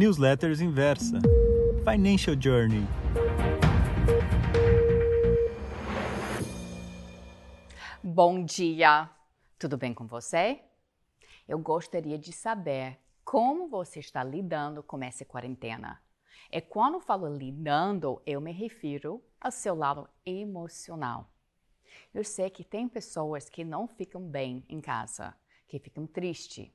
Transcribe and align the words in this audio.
Newsletters 0.00 0.62
Inversa. 0.62 1.18
Financial 1.84 2.34
Journey. 2.34 2.86
Bom 8.02 8.42
dia! 8.42 9.10
Tudo 9.58 9.76
bem 9.76 9.92
com 9.92 10.06
você? 10.06 10.62
Eu 11.46 11.58
gostaria 11.58 12.16
de 12.16 12.32
saber 12.32 12.98
como 13.22 13.68
você 13.68 14.00
está 14.00 14.24
lidando 14.24 14.82
com 14.82 15.04
essa 15.04 15.22
quarentena. 15.26 16.00
E 16.50 16.62
quando 16.62 16.98
falo 16.98 17.28
lidando, 17.36 18.22
eu 18.24 18.40
me 18.40 18.52
refiro 18.52 19.22
ao 19.38 19.50
seu 19.50 19.74
lado 19.74 20.08
emocional. 20.24 21.30
Eu 22.14 22.24
sei 22.24 22.48
que 22.48 22.64
tem 22.64 22.88
pessoas 22.88 23.50
que 23.50 23.62
não 23.64 23.86
ficam 23.86 24.22
bem 24.22 24.64
em 24.66 24.80
casa, 24.80 25.36
que 25.68 25.78
ficam 25.78 26.06
tristes, 26.06 26.70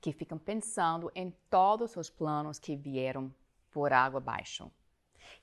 que 0.00 0.12
ficam 0.12 0.38
pensando 0.38 1.10
em 1.14 1.30
todos 1.48 1.96
os 1.96 2.10
planos 2.10 2.58
que 2.58 2.76
vieram 2.76 3.34
por 3.70 3.92
água 3.92 4.18
abaixo, 4.18 4.70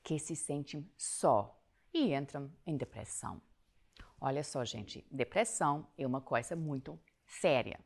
que 0.04 0.18
se 0.18 0.36
sentem 0.36 0.90
só 0.98 1.60
e 1.94 2.14
entram 2.14 2.52
em 2.66 2.78
depressão. 2.78 3.42
Olha 4.20 4.44
só, 4.44 4.64
gente, 4.64 5.06
depressão 5.12 5.88
é 5.98 6.06
uma 6.06 6.22
coisa 6.22 6.56
muito 6.56 7.00
séria. 7.26 7.80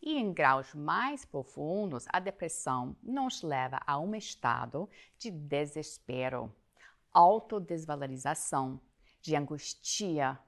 E 0.00 0.16
em 0.16 0.32
graus 0.32 0.74
mais 0.74 1.24
profundos, 1.24 2.04
a 2.10 2.20
depressão 2.20 2.96
nos 3.02 3.42
leva 3.42 3.80
a 3.86 3.98
um 3.98 4.14
estado 4.14 4.88
de 5.18 5.30
desespero, 5.30 6.54
autodesvalorização, 7.12 8.80
de 9.20 9.34
angústia. 9.34 10.38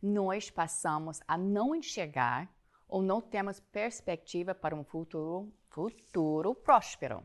Nós 0.00 0.50
passamos 0.50 1.20
a 1.26 1.36
não 1.36 1.74
enxergar 1.74 2.50
ou 2.88 3.02
não 3.02 3.20
temos 3.20 3.60
perspectiva 3.60 4.54
para 4.54 4.74
um 4.74 4.84
futuro, 4.84 5.52
futuro 5.68 6.54
próspero. 6.54 7.24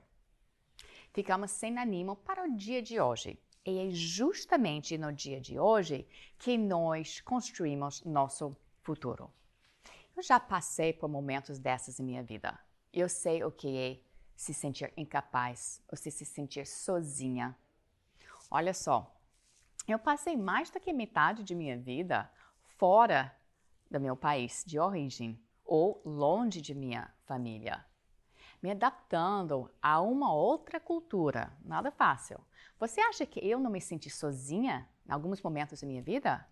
Ficamos 1.14 1.52
sem 1.52 1.78
ânimo 1.78 2.16
para 2.16 2.44
o 2.44 2.56
dia 2.56 2.82
de 2.82 3.00
hoje 3.00 3.40
e 3.66 3.80
é 3.80 3.92
justamente 3.92 4.98
no 4.98 5.12
dia 5.14 5.40
de 5.40 5.60
hoje 5.60 6.08
que 6.38 6.58
nós 6.58 7.22
construímos 7.22 8.04
nosso 8.04 8.56
futuro. 8.82 9.32
Eu 10.16 10.24
já 10.24 10.40
passei 10.40 10.94
por 10.94 11.08
momentos 11.08 11.60
dessas 11.60 12.00
em 12.00 12.04
minha 12.04 12.24
vida. 12.24 12.58
Eu 12.92 13.08
sei 13.08 13.44
o 13.44 13.52
que 13.52 13.78
é 13.78 14.00
se 14.36 14.54
sentir 14.54 14.92
incapaz 14.98 15.82
ou 15.88 15.98
se, 15.98 16.10
se 16.10 16.26
sentir 16.26 16.66
sozinha. 16.66 17.56
Olha 18.50 18.74
só, 18.74 19.16
eu 19.88 20.00
passei 20.00 20.36
mais 20.36 20.70
do 20.70 20.80
que 20.80 20.92
metade 20.92 21.44
de 21.44 21.54
minha 21.54 21.78
vida 21.78 22.32
fora 22.78 23.36
do 23.90 24.00
meu 24.00 24.16
país 24.16 24.64
de 24.66 24.80
origem 24.80 25.40
ou 25.72 26.02
longe 26.04 26.60
de 26.60 26.76
minha 26.76 27.10
família 27.26 27.86
me 28.62 28.70
adaptando 28.70 29.72
a 29.82 30.02
uma 30.02 30.34
outra 30.34 30.80
cultura. 30.80 31.52
Nada 31.64 31.90
fácil. 31.90 32.40
Você 32.80 33.02
acha 33.02 33.26
que 33.26 33.40
eu 33.40 33.60
não 33.60 33.72
me 33.72 33.82
senti 33.82 34.10
sozinha 34.10 34.88
em 35.08 35.12
alguns 35.12 35.42
momentos 35.42 35.82
da 35.82 35.88
minha 35.88 36.02
vida? 36.02 36.46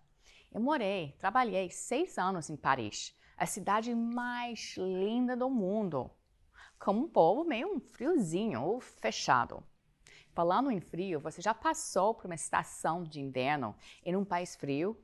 Eu 0.52 0.62
morei, 0.62 1.16
trabalhei 1.20 1.70
seis 1.70 2.17
anos 2.17 2.50
em 2.50 2.56
Paris, 2.56 3.16
a 3.38 3.45
cidade 3.45 3.94
mais 3.94 4.75
linda 4.78 5.36
do 5.36 5.50
mundo, 5.50 6.09
com 6.80 6.94
um 6.94 7.08
povo 7.08 7.44
meio 7.44 7.80
friozinho 7.92 8.64
ou 8.64 8.80
fechado. 8.80 9.64
Falando 10.34 10.72
em 10.72 10.80
frio, 10.80 11.20
você 11.20 11.42
já 11.42 11.53
passou 11.53 12.16
por 12.16 12.25
uma 12.25 12.36
estação 12.36 13.03
de 13.03 13.20
inverno 13.20 13.75
em 14.03 14.16
um 14.16 14.25
país 14.25 14.56
frio? 14.56 14.97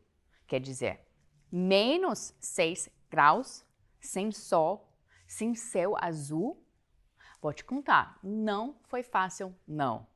Quer 0.47 0.59
dizer, 0.59 1.05
menos 1.52 2.33
6 2.39 2.89
graus, 3.09 3.64
sem 4.06 4.31
sol, 4.31 4.89
sem 5.28 5.56
céu 5.56 5.95
azul 6.00 6.66
Vou 7.45 7.53
te 7.53 7.64
contar, 7.64 8.17
não 8.23 8.75
foi 8.88 9.03
fácil, 9.03 9.56
não. 9.67 10.08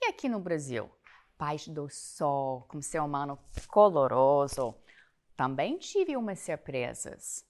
E 0.00 0.06
aqui 0.06 0.28
no 0.28 0.38
Brasil? 0.38 0.88
Paz 1.36 1.66
do 1.66 1.88
sol, 1.88 2.64
com 2.68 2.80
ser 2.80 3.00
humano 3.00 3.36
coloroso. 3.66 4.72
Também 5.36 5.78
tive 5.78 6.16
umas 6.16 6.38
surpresas. 6.38 7.44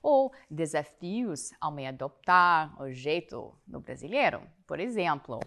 Ou 0.00 0.32
desafios 0.48 1.52
ao 1.60 1.72
me 1.72 1.84
adoptar 1.84 2.80
o 2.80 2.92
jeito 2.92 3.58
do 3.66 3.80
brasileiro. 3.80 4.40
Por 4.68 4.78
exemplo, 4.78 5.40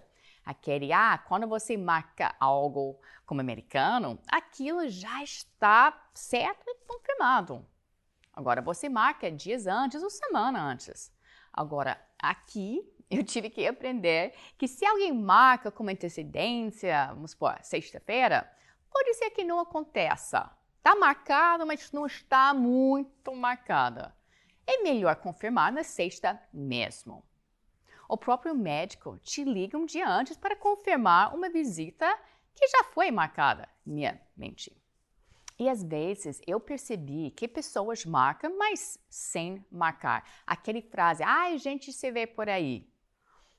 aquele, 0.43 0.91
ah, 0.91 1.17
quando 1.17 1.47
você 1.47 1.77
marca 1.77 2.35
algo 2.41 2.99
como 3.25 3.39
americano, 3.39 4.19
aquilo 4.27 4.89
já 4.89 5.23
está 5.23 6.09
certo 6.13 6.65
e 6.67 6.75
confirmado. 6.85 7.65
Agora 8.33 8.61
você 8.61 8.89
marca 8.89 9.31
dias 9.31 9.67
antes 9.67 10.01
ou 10.01 10.09
semana 10.09 10.61
antes. 10.61 11.13
Agora, 11.53 12.01
aqui 12.17 12.83
eu 13.09 13.23
tive 13.23 13.49
que 13.49 13.67
aprender 13.67 14.33
que 14.57 14.67
se 14.67 14.85
alguém 14.85 15.13
marca 15.13 15.69
com 15.69 15.87
antecedência, 15.87 17.07
vamos 17.13 17.31
supor, 17.31 17.59
sexta-feira, 17.61 18.51
pode 18.91 19.13
ser 19.13 19.29
que 19.29 19.43
não 19.43 19.59
aconteça. 19.59 20.49
Está 20.77 20.95
marcado, 20.95 21.65
mas 21.65 21.91
não 21.91 22.05
está 22.05 22.53
muito 22.53 23.33
marcada. 23.35 24.15
É 24.65 24.81
melhor 24.81 25.15
confirmar 25.17 25.71
na 25.71 25.83
sexta 25.83 26.41
mesmo. 26.51 27.23
O 28.09 28.17
próprio 28.17 28.53
médico 28.53 29.17
te 29.19 29.43
liga 29.43 29.77
um 29.77 29.85
dia 29.85 30.07
antes 30.07 30.35
para 30.35 30.55
confirmar 30.55 31.33
uma 31.33 31.49
visita 31.49 32.17
que 32.53 32.67
já 32.67 32.83
foi 32.85 33.11
marcada. 33.11 33.67
Minha 33.85 34.19
mente. 34.35 34.82
E 35.59 35.69
às 35.69 35.83
vezes 35.83 36.41
eu 36.47 36.59
percebi 36.59 37.31
que 37.31 37.47
pessoas 37.47 38.05
marcam, 38.05 38.57
mas 38.57 38.97
sem 39.09 39.63
marcar. 39.71 40.27
Aquele 40.45 40.81
frase, 40.81 41.23
ai, 41.23 41.53
ah, 41.53 41.57
gente 41.57 41.93
se 41.93 42.11
vê 42.11 42.25
por 42.25 42.49
aí. 42.49 42.89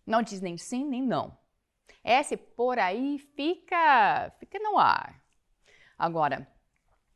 Não 0.07 0.23
diz 0.23 0.41
nem 0.41 0.59
sim 0.59 0.85
nem 0.85 1.03
não. 1.03 1.37
Esse 2.05 2.37
por 2.37 2.79
aí 2.79 3.19
fica, 3.19 4.31
fica 4.39 4.59
no 4.59 4.79
ar. 4.79 5.23
Agora, 5.99 6.47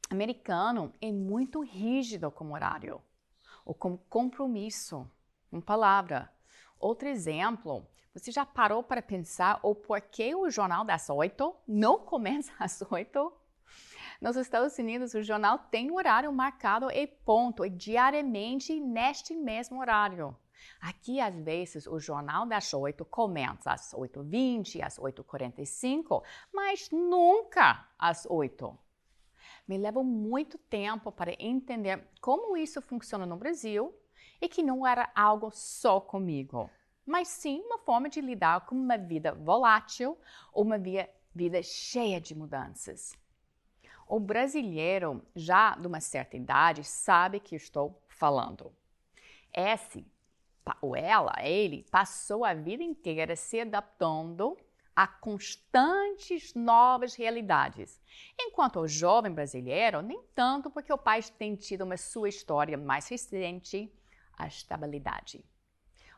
americano 0.09 0.93
é 1.00 1.12
muito 1.12 1.61
rígido 1.61 2.31
como 2.31 2.55
horário 2.55 3.03
ou 3.65 3.75
como 3.75 3.99
compromisso, 4.09 5.11
uma 5.53 5.61
palavra. 5.61 6.33
Outro 6.78 7.09
exemplo, 7.09 7.87
você 8.15 8.33
já 8.33 8.47
parou 8.47 8.83
para 8.83 9.03
pensar 9.03 9.61
o 9.62 9.75
porquê 9.75 10.34
o 10.34 10.49
jornal 10.49 10.84
das 10.84 11.11
oito 11.11 11.55
não 11.67 11.99
começa 11.99 12.53
às 12.59 12.81
oito? 12.91 13.33
Nos 14.21 14.34
Estados 14.34 14.77
Unidos, 14.77 15.15
o 15.15 15.23
jornal 15.23 15.61
tem 15.71 15.93
horário 15.93 16.33
marcado 16.33 16.91
e 16.91 17.06
ponto, 17.06 17.65
e 17.65 17.71
diariamente 17.71 18.81
neste 18.81 19.33
mesmo 19.37 19.79
horário. 19.79 20.37
Aqui, 20.81 21.21
às 21.21 21.37
vezes, 21.37 21.87
o 21.87 22.01
Jornal 22.01 22.45
das 22.45 22.75
Oito 22.75 23.05
começa 23.05 23.71
às 23.71 23.95
8h20, 23.95 24.83
às 24.83 24.99
8h45, 24.99 26.21
mas 26.53 26.91
nunca 26.91 27.89
às 27.97 28.27
8 28.29 28.77
Me 29.69 29.79
levou 29.79 30.03
muito 30.03 30.59
tempo 30.59 31.12
para 31.12 31.33
entender 31.39 32.05
como 32.21 32.56
isso 32.56 32.83
funciona 32.83 33.25
no 33.25 33.37
Brasil 33.37 33.95
e 34.41 34.49
que 34.49 34.65
não 34.65 34.85
era 34.85 35.09
algo 35.15 35.53
só 35.53 36.00
comigo, 36.00 36.69
mas 37.06 37.29
sim 37.29 37.61
uma 37.61 37.79
forma 37.79 38.09
de 38.09 38.21
lidar 38.21 38.67
com 38.67 38.75
uma 38.75 38.99
vida 38.99 39.33
volátil, 39.33 40.19
uma 40.53 40.77
vida 40.77 41.62
cheia 41.62 42.21
de 42.21 42.35
mudanças. 42.35 43.17
O 44.09 44.19
brasileiro, 44.19 45.23
já 45.37 45.77
de 45.77 45.87
uma 45.87 46.01
certa 46.01 46.37
idade, 46.37 46.83
sabe 46.83 47.41
que 47.41 47.55
estou 47.55 48.03
falando. 48.09 48.73
Esse 49.53 50.07
ou 50.83 50.95
ela, 50.97 51.35
ele, 51.43 51.87
passou 51.91 52.45
a 52.45 52.53
vida 52.55 52.83
inteira 52.83 53.35
se 53.37 53.61
adaptando 53.61 54.57
a 54.95 55.07
constantes 55.07 56.55
novas 56.55 57.15
realidades. 57.15 58.01
Enquanto 58.39 58.81
o 58.81 58.89
jovem 58.89 59.33
brasileiro, 59.33 60.03
nem 60.03 60.23
tanto, 60.35 60.71
porque 60.71 60.93
o 60.93 60.99
país 60.99 61.31
tem 61.31 61.55
tido 61.55 61.83
uma 61.83 61.97
sua 61.97 62.29
história 62.29 62.77
mais 62.77 63.09
recente, 63.09 63.93
a 64.37 64.47
estabilidade. 64.47 65.45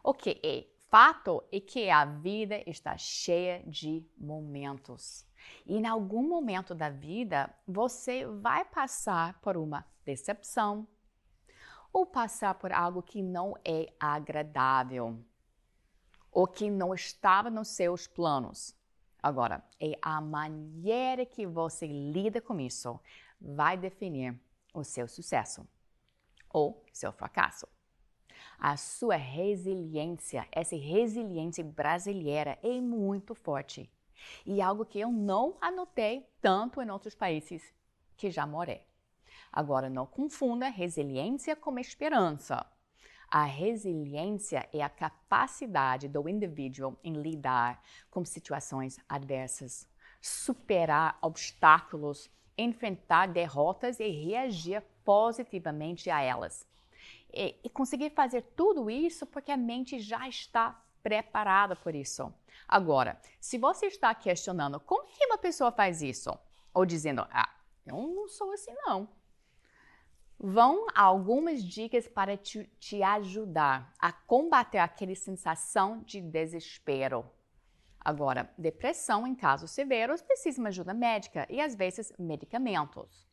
O 0.03 0.15
que 0.15 0.41
é 0.43 0.67
fato 0.89 1.45
é 1.53 1.61
que 1.61 1.91
a 1.91 2.05
vida 2.05 2.63
está 2.67 2.97
cheia 2.97 3.63
de 3.67 4.05
momentos. 4.17 5.27
E 5.67 5.77
em 5.77 5.87
algum 5.87 6.29
momento 6.29 6.75
da 6.75 6.91
vida, 6.91 7.53
você 7.67 8.27
vai 8.27 8.65
passar 8.65 9.41
por 9.41 9.57
uma 9.57 9.85
decepção, 10.05 10.87
ou 11.93 12.07
passar 12.07 12.55
por 12.55 12.73
algo 12.73 13.03
que 13.03 13.23
não 13.23 13.57
é 13.65 13.93
agradável 13.99 15.19
ou 16.31 16.47
que 16.47 16.71
não 16.71 16.95
estava 16.95 17.51
nos 17.51 17.69
seus 17.69 18.07
planos. 18.07 18.75
Agora, 19.23 19.63
é 19.79 19.99
a 20.01 20.21
maneira 20.21 21.27
que 21.27 21.47
você 21.47 21.87
lida 21.87 22.41
com 22.41 22.59
isso 22.61 22.99
vai 23.41 23.77
definir 23.77 24.41
o 24.73 24.85
seu 24.85 25.09
sucesso 25.09 25.67
ou 26.49 26.85
seu 26.93 27.13
fracasso. 27.13 27.67
A 28.59 28.77
sua 28.77 29.17
resiliência, 29.17 30.47
essa 30.53 30.77
resiliência 30.77 31.65
brasileira 31.65 32.59
é 32.63 32.81
muito 32.81 33.35
forte 33.35 33.91
e 34.45 34.61
algo 34.61 34.85
que 34.85 35.01
eu 35.01 35.11
não 35.11 35.57
anotei 35.61 36.27
tanto 36.41 36.81
em 36.81 36.91
outros 36.91 37.15
países 37.15 37.63
que 38.17 38.31
já 38.31 38.47
morei. 38.47 38.87
Agora, 39.53 39.91
não 39.91 40.07
confunda 40.07 40.69
resiliência 40.69 41.57
com 41.57 41.79
esperança. 41.79 42.65
A 43.29 43.45
resiliência 43.45 44.69
é 44.73 44.83
a 44.83 44.89
capacidade 44.89 46.09
do 46.09 46.29
indivíduo 46.29 46.97
em 47.03 47.15
lidar 47.15 47.83
com 48.11 48.25
situações 48.25 48.99
adversas, 49.09 49.89
superar 50.21 51.17
obstáculos, 51.23 52.29
enfrentar 52.59 53.27
derrotas 53.27 54.01
e 54.01 54.09
reagir 54.09 54.83
positivamente 55.05 56.11
a 56.11 56.21
elas. 56.21 56.67
E, 57.33 57.57
e 57.63 57.71
conseguir 57.71 58.11
fazer 58.11 58.43
tudo 58.57 58.91
isso 58.91 59.25
porque 59.27 59.53
a 59.53 59.57
mente 59.57 60.01
já 60.01 60.29
está 60.29 60.83
preparada 61.03 61.77
por 61.77 61.95
isso. 61.95 62.33
Agora, 62.69 63.21
se 63.41 63.59
você 63.59 63.87
está 63.87 64.15
questionando 64.15 64.79
como 64.81 65.07
que 65.07 65.27
uma 65.27 65.39
pessoa 65.39 65.73
faz 65.73 66.03
isso, 66.03 66.37
ou 66.73 66.87
dizendo, 66.87 67.27
ah, 67.31 67.49
eu 67.87 67.97
não 67.97 68.29
sou 68.29 68.53
assim 68.53 68.73
não, 68.87 69.09
vão 70.39 70.87
algumas 70.95 71.63
dicas 71.63 72.09
para 72.09 72.37
te, 72.37 72.65
te 72.79 73.03
ajudar 73.03 73.93
a 73.99 74.13
combater 74.13 74.79
aquela 74.79 75.15
sensação 75.15 76.03
de 76.03 76.21
desespero. 76.21 77.29
Agora, 78.01 78.51
depressão 78.57 79.27
em 79.27 79.35
casos 79.35 79.71
severos 79.73 80.23
precisa 80.23 80.55
de 80.55 80.61
uma 80.61 80.69
ajuda 80.71 80.95
médica 80.95 81.47
e 81.51 81.61
às 81.61 81.75
vezes 81.75 82.13
medicamentos. 82.19 83.30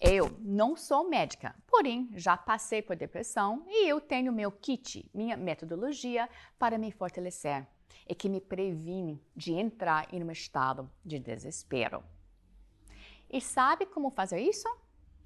Eu 0.00 0.36
não 0.40 0.76
sou 0.76 1.08
médica, 1.08 1.54
porém 1.66 2.10
já 2.12 2.36
passei 2.36 2.82
por 2.82 2.94
depressão 2.94 3.64
e 3.66 3.88
eu 3.88 3.98
tenho 3.98 4.30
meu 4.30 4.52
kit, 4.52 5.10
minha 5.14 5.36
metodologia 5.38 6.28
para 6.58 6.76
me 6.76 6.92
fortalecer 6.92 7.66
e 8.06 8.14
que 8.14 8.28
me 8.28 8.40
previne 8.40 9.18
de 9.34 9.54
entrar 9.54 10.12
em 10.12 10.22
um 10.22 10.30
estado 10.30 10.90
de 11.02 11.18
desespero. 11.18 12.04
E 13.30 13.40
sabe 13.40 13.86
como 13.86 14.10
fazer 14.10 14.38
isso? 14.38 14.68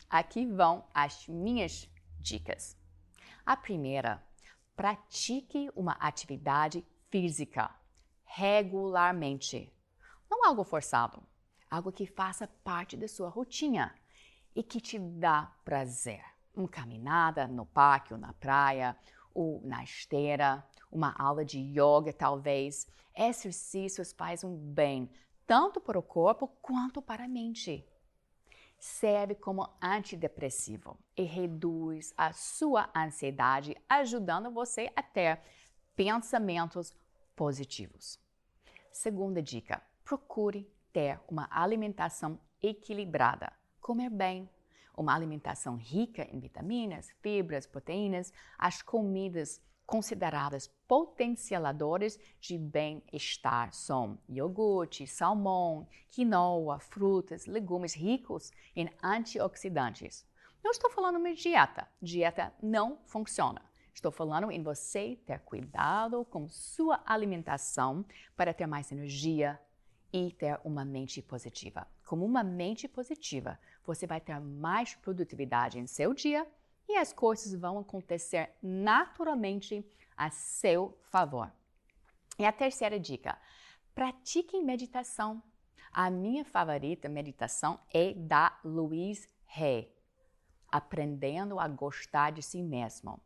Aqui 0.08 0.46
vão 0.46 0.84
as 0.94 1.26
minhas 1.26 1.90
dicas. 2.20 2.76
A 3.44 3.56
primeira, 3.56 4.22
pratique 4.76 5.69
uma 5.75 5.93
atividade 5.94 6.87
física 7.11 7.70
regularmente. 8.25 9.72
Não 10.31 10.44
algo 10.44 10.62
forçado, 10.62 11.20
algo 11.69 11.90
que 11.90 12.06
faça 12.06 12.46
parte 12.46 12.96
da 12.96 13.08
sua 13.08 13.28
rotina 13.28 13.93
e 14.55 14.62
que 14.62 14.81
te 14.81 14.99
dá 14.99 15.52
prazer. 15.64 16.23
Uma 16.55 16.69
caminhada 16.69 17.47
no 17.47 17.64
parque 17.64 18.12
ou 18.12 18.19
na 18.19 18.32
praia, 18.32 18.97
ou 19.32 19.61
na 19.64 19.85
esteira, 19.85 20.67
uma 20.91 21.14
aula 21.19 21.44
de 21.44 21.58
yoga 21.58 22.12
talvez. 22.12 22.87
Exercícios 23.17 24.12
fazem 24.12 24.50
um 24.50 24.56
bem 24.56 25.11
tanto 25.47 25.81
para 25.81 25.99
o 25.99 26.02
corpo 26.02 26.49
quanto 26.61 27.00
para 27.00 27.25
a 27.25 27.29
mente 27.29 27.87
serve 28.81 29.35
como 29.35 29.69
antidepressivo 29.81 30.99
e 31.17 31.23
reduz 31.23 32.14
a 32.17 32.32
sua 32.32 32.91
ansiedade, 32.96 33.76
ajudando 33.88 34.50
você 34.50 34.91
a 34.96 35.03
ter 35.03 35.41
pensamentos 35.94 36.96
positivos. 37.37 38.19
Segunda 38.91 39.43
dica: 39.43 39.82
procure 40.03 40.69
ter 40.93 41.20
uma 41.29 41.46
alimentação 41.50 42.41
equilibrada, 42.62 43.53
comer 43.81 44.11
bem, 44.11 44.49
uma 44.97 45.15
alimentação 45.15 45.77
rica 45.77 46.29
em 46.31 46.38
vitaminas, 46.38 47.11
fibras, 47.23 47.67
proteínas, 47.67 48.32
as 48.59 48.82
comidas 48.82 49.61
consideradas 49.87 50.69
potencializadores 50.87 52.19
de 52.41 52.56
bem-estar 52.56 53.73
são 53.73 54.19
iogurte, 54.29 55.06
salmão, 55.06 55.88
quinoa, 56.11 56.79
frutas, 56.79 57.47
legumes 57.47 57.94
ricos 57.94 58.53
em 58.77 58.88
antioxidantes. 59.03 60.25
Não 60.62 60.71
estou 60.71 60.91
falando 60.91 61.21
de 61.25 61.35
dieta. 61.35 61.88
Dieta 62.00 62.53
não 62.62 62.99
funciona. 63.06 63.62
Estou 63.93 64.12
falando 64.12 64.50
em 64.53 64.62
você 64.62 65.19
ter 65.27 65.41
cuidado 65.41 66.25
com 66.27 66.49
sua 66.49 67.03
alimentação 67.05 68.05
para 68.37 68.55
ter 68.55 68.67
mais 68.67 68.93
energia 68.93 69.61
e 70.12 70.33
ter 70.33 70.61
uma 70.65 70.85
mente 70.85 71.23
positiva. 71.23 71.87
Com 72.07 72.25
uma 72.25 72.43
mente 72.43 72.89
positiva, 72.89 73.59
você 73.85 74.07
vai 74.07 74.21
ter 74.21 74.39
mais 74.41 74.95
produtividade 74.95 75.79
em 75.79 75.87
seu 75.87 76.12
dia 76.12 76.47
e 76.89 76.97
as 76.97 77.12
coisas 77.12 77.53
vão 77.55 77.79
acontecer 77.79 78.51
naturalmente 78.62 79.85
a 80.17 80.31
seu 80.31 80.99
favor. 81.11 81.51
E 82.39 82.45
a 82.45 82.53
terceira 82.53 82.99
dica: 82.99 83.39
pratiquem 83.95 84.65
meditação. 84.65 85.43
A 85.93 86.09
minha 86.11 86.45
favorita 86.45 87.09
meditação 87.09 87.81
é 87.93 88.15
da 88.15 88.59
Louise 88.65 89.29
Hay, 89.56 89.93
Aprendendo 90.69 91.59
a 91.59 91.67
Gostar 91.67 92.31
de 92.31 92.43
Si 92.43 92.63
Mesmo. 92.63 93.21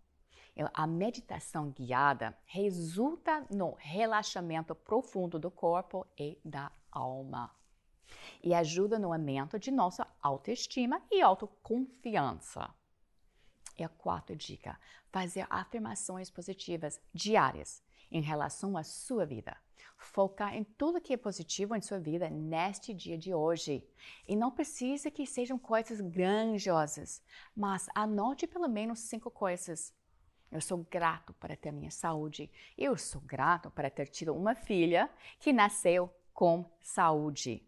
A 0.73 0.87
meditação 0.87 1.71
guiada 1.71 2.37
resulta 2.45 3.45
no 3.51 3.75
relaxamento 3.79 4.75
profundo 4.75 5.39
do 5.39 5.51
corpo 5.51 6.06
e 6.17 6.39
da 6.45 6.71
alma 6.93 7.51
e 8.43 8.55
ajuda 8.55 8.99
no 8.99 9.12
aumento 9.12 9.59
de 9.59 9.71
nossa 9.71 10.06
autoestima 10.23 11.03
e 11.11 11.21
autoconfiança. 11.23 12.73
E 13.77 13.83
a 13.83 13.89
quarta 13.89 14.37
dica: 14.37 14.79
fazer 15.11 15.47
afirmações 15.51 16.31
positivas 16.31 17.01
diárias 17.12 17.83
em 18.11 18.21
relação 18.21 18.77
à 18.77 18.85
sua 18.85 19.27
vida. 19.27 19.56
Focar 19.97 20.55
em 20.55 20.65
tudo 20.65 21.01
que 21.01 21.15
é 21.15 21.17
positivo 21.17 21.75
em 21.75 21.81
sua 21.81 21.99
vida 21.99 22.29
neste 22.29 22.93
dia 22.93 23.17
de 23.17 23.33
hoje. 23.33 23.87
E 24.29 24.37
não 24.37 24.51
precisa 24.51 25.11
que 25.11 25.27
sejam 25.27 25.59
coisas 25.59 26.01
grandiosas, 26.01 27.23
mas 27.56 27.89
anote 27.95 28.47
pelo 28.47 28.69
menos 28.69 29.01
cinco 29.01 29.31
coisas. 29.31 29.95
Eu 30.50 30.61
sou 30.61 30.87
grato 30.91 31.32
para 31.35 31.56
ter 31.56 31.73
minha 31.73 31.91
saúde. 31.91 32.50
Eu 32.79 32.96
sou 32.96 33.20
grato 33.20 33.70
para 33.70 33.91
ter 33.91 34.06
tido 34.08 34.35
uma 34.35 34.55
filha 34.55 35.11
que 35.38 35.52
nasceu 35.52 36.14
com 36.32 36.70
saúde. 36.81 37.67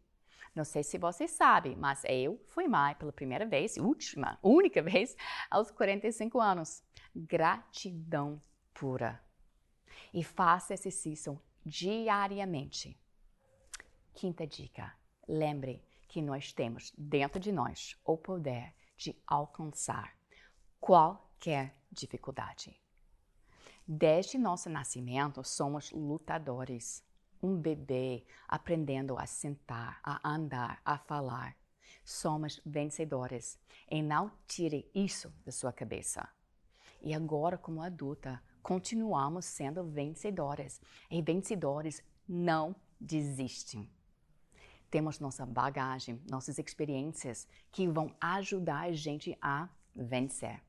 Não 0.54 0.64
sei 0.64 0.82
se 0.82 0.96
você 0.96 1.28
sabe, 1.28 1.76
mas 1.76 2.02
eu 2.08 2.40
fui 2.48 2.66
mãe 2.66 2.94
pela 2.94 3.12
primeira 3.12 3.44
vez, 3.44 3.76
última, 3.76 4.38
única 4.42 4.82
vez, 4.82 5.14
aos 5.50 5.70
45 5.70 6.40
anos. 6.40 6.82
Gratidão 7.14 8.40
pura. 8.72 9.22
E 10.14 10.24
faça 10.24 10.72
exercício 10.72 11.40
diariamente. 11.64 12.98
Quinta 14.14 14.46
dica: 14.46 14.94
lembre 15.28 15.84
que 16.08 16.22
nós 16.22 16.52
temos 16.52 16.92
dentro 16.96 17.38
de 17.38 17.52
nós 17.52 17.98
o 18.04 18.16
poder 18.16 18.74
de 18.96 19.14
alcançar 19.26 20.16
qualquer 20.80 21.76
dificuldade. 21.96 22.78
Desde 23.86 24.36
nosso 24.38 24.68
nascimento, 24.68 25.42
somos 25.44 25.92
lutadores 25.92 27.04
um 27.42 27.56
bebê 27.56 28.24
aprendendo 28.48 29.18
a 29.18 29.26
sentar, 29.26 30.00
a 30.02 30.28
andar, 30.28 30.80
a 30.84 30.98
falar. 30.98 31.56
Somos 32.04 32.60
vencedores 32.64 33.58
e 33.90 34.02
não 34.02 34.30
tire 34.46 34.90
isso 34.94 35.32
da 35.44 35.52
sua 35.52 35.72
cabeça. 35.72 36.28
E 37.00 37.14
agora, 37.14 37.58
como 37.58 37.82
adulta, 37.82 38.42
continuamos 38.62 39.44
sendo 39.44 39.84
vencedores 39.84 40.80
e 41.10 41.20
vencedores 41.22 42.02
não 42.28 42.74
desistem. 43.00 43.88
Temos 44.90 45.18
nossa 45.18 45.44
bagagem, 45.44 46.20
nossas 46.30 46.58
experiências 46.58 47.46
que 47.70 47.86
vão 47.88 48.14
ajudar 48.20 48.84
a 48.84 48.92
gente 48.92 49.36
a 49.42 49.68
vencer. 49.94 50.60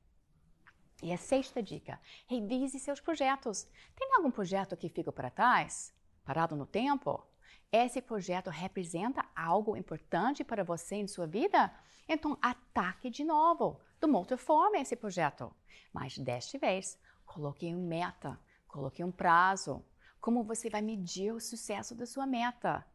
E 1.02 1.14
a 1.14 1.18
sexta 1.18 1.62
dica: 1.62 2.00
revise 2.28 2.80
seus 2.80 3.00
projetos. 3.00 3.68
Tem 3.96 4.14
algum 4.16 4.32
projeto 4.32 4.76
que 4.76 4.90
fica 4.90 5.12
para 5.12 5.30
trás? 5.30 5.96
parado 6.28 6.58
no 6.58 6.66
tempo? 6.66 7.26
Esse 7.72 8.02
projeto 8.02 8.50
representa 8.50 9.26
algo 9.34 9.78
importante 9.78 10.44
para 10.44 10.62
você 10.62 10.96
em 10.96 11.08
sua 11.08 11.26
vida? 11.26 11.74
Então 12.08 12.38
ataque 12.42 13.10
de 13.10 13.24
novo, 13.24 13.80
de 13.98 14.06
uma 14.06 14.20
outra 14.20 14.38
forma 14.38 14.78
esse 14.78 14.96
projeto. 14.96 15.54
Mas 15.94 16.18
desta 16.18 16.58
vez, 16.58 17.00
coloque 17.26 17.74
uma 17.74 17.82
meta, 17.82 18.38
coloque 18.68 19.02
um 19.02 19.12
prazo. 19.12 19.86
Como 20.20 20.44
você 20.44 20.70
vai 20.70 20.82
medir 20.82 21.32
o 21.32 21.40
sucesso 21.40 21.96
da 21.96 22.06
sua 22.06 22.28
meta? 22.28 22.86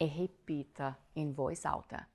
E 0.00 0.04
repita 0.04 0.98
em 1.14 1.32
voz 1.32 1.64
alta: 1.64 2.08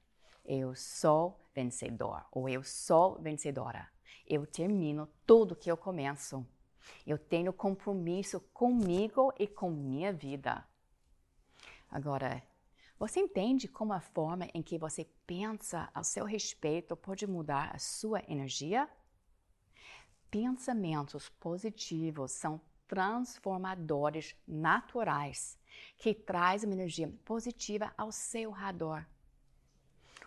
Eu 0.43 0.75
sou 0.75 1.39
vencedor 1.55 2.25
ou 2.33 2.49
eu 2.49 2.63
sou 2.63 3.17
vencedora. 3.21 3.89
Eu 4.25 4.45
termino 4.45 5.07
tudo 5.25 5.55
que 5.55 5.69
eu 5.69 5.77
começo. 5.77 6.45
Eu 7.05 7.17
tenho 7.17 7.51
compromisso 7.51 8.39
comigo 8.53 9.33
e 9.37 9.47
com 9.47 9.69
minha 9.69 10.13
vida. 10.13 10.65
Agora, 11.89 12.43
você 12.99 13.19
entende 13.19 13.67
como 13.67 13.93
a 13.93 13.99
forma 13.99 14.47
em 14.53 14.61
que 14.61 14.77
você 14.77 15.05
pensa 15.25 15.89
ao 15.93 16.03
seu 16.03 16.25
respeito 16.25 16.95
pode 16.95 17.27
mudar 17.27 17.73
a 17.73 17.79
sua 17.79 18.23
energia? 18.27 18.89
Pensamentos 20.31 21.29
positivos 21.29 22.31
são 22.31 22.59
transformadores 22.87 24.35
naturais 24.47 25.59
que 25.97 26.13
trazem 26.13 26.69
uma 26.69 26.75
energia 26.75 27.13
positiva 27.23 27.93
ao 27.97 28.11
seu 28.11 28.51
redor. 28.51 29.05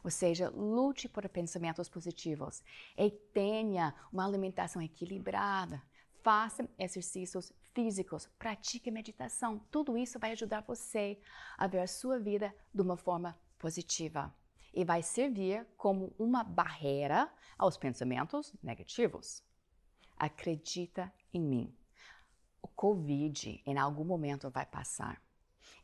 Ou 0.02 0.10
seja, 0.10 0.48
lute 0.50 1.08
por 1.08 1.28
pensamentos 1.28 1.88
positivos 1.88 2.62
e 2.96 3.10
tenha 3.10 3.94
uma 4.12 4.26
alimentação 4.26 4.80
equilibrada. 4.80 5.82
Faça 6.22 6.68
exercícios 6.78 7.52
físicos, 7.72 8.26
pratique 8.38 8.90
meditação. 8.90 9.58
Tudo 9.70 9.96
isso 9.96 10.18
vai 10.18 10.32
ajudar 10.32 10.62
você 10.62 11.18
a 11.56 11.66
ver 11.66 11.80
a 11.80 11.86
sua 11.86 12.18
vida 12.18 12.54
de 12.74 12.82
uma 12.82 12.96
forma 12.96 13.38
positiva 13.58 14.34
e 14.72 14.84
vai 14.84 15.02
servir 15.02 15.66
como 15.76 16.14
uma 16.18 16.44
barreira 16.44 17.30
aos 17.58 17.76
pensamentos 17.76 18.54
negativos. 18.62 19.42
Acredita 20.16 21.12
em 21.32 21.40
mim. 21.40 21.74
O 22.62 22.68
Covid 22.68 23.62
em 23.64 23.78
algum 23.78 24.04
momento 24.04 24.50
vai 24.50 24.66
passar 24.66 25.20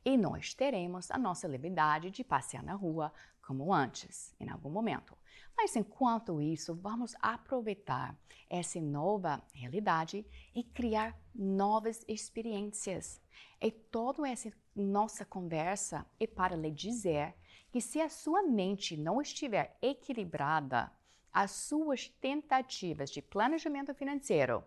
e 0.06 0.16
nós 0.16 0.54
teremos 0.54 1.11
a 1.11 1.18
nossa 1.18 1.49
liberdade 1.49 2.12
de 2.12 2.23
passear 2.23 2.62
na 2.62 2.75
rua 2.75 3.12
como 3.46 3.72
antes, 3.72 4.34
em 4.40 4.50
algum 4.50 4.70
momento. 4.70 5.16
Mas 5.56 5.76
enquanto 5.76 6.42
isso, 6.42 6.74
vamos 6.74 7.14
aproveitar 7.20 8.18
essa 8.50 8.80
nova 8.80 9.42
realidade 9.54 10.26
e 10.54 10.62
criar 10.62 11.18
novas 11.34 12.04
experiências. 12.08 13.20
E 13.60 13.70
toda 13.70 14.28
essa 14.28 14.52
nossa 14.74 15.24
conversa 15.24 16.04
é 16.20 16.26
para 16.26 16.56
lhe 16.56 16.70
dizer 16.70 17.34
que 17.70 17.80
se 17.80 18.00
a 18.00 18.08
sua 18.08 18.42
mente 18.42 18.96
não 18.96 19.20
estiver 19.20 19.76
equilibrada, 19.80 20.92
as 21.32 21.52
suas 21.52 22.08
tentativas 22.08 23.10
de 23.10 23.22
planejamento 23.22 23.94
financeiro 23.94 24.64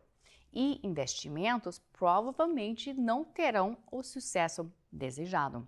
e 0.53 0.79
investimentos 0.83 1.79
provavelmente 1.91 2.93
não 2.93 3.23
terão 3.23 3.77
o 3.91 4.01
sucesso 4.01 4.71
desejado. 4.91 5.67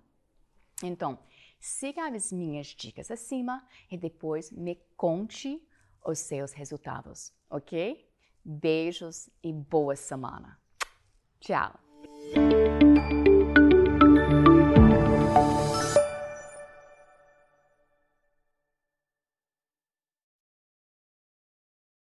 Então, 0.84 1.20
siga 1.62 2.08
as 2.08 2.32
minhas 2.32 2.68
dicas 2.68 3.12
acima 3.12 3.65
e 3.89 3.98
depois 3.98 4.51
me 4.51 4.75
conte 4.98 5.62
os 6.03 6.20
seus 6.20 6.51
resultados, 6.51 7.32
ok? 7.50 8.10
Beijos 8.44 9.30
e 9.44 9.53
boa 9.53 9.96
semana. 9.96 10.60
Tchau! 11.39 11.80